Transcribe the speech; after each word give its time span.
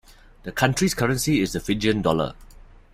The 0.41 0.51
country's 0.51 0.95
currency 0.95 1.41
is 1.41 1.53
the 1.53 1.59
Fijian 1.59 2.01
dollar. 2.01 2.33